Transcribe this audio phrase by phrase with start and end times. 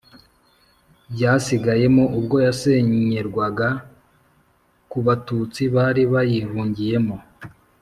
[1.13, 3.67] byasigayemo ubwo yasenyerwaga
[4.91, 7.17] ku batutsi bari bayihungiyemo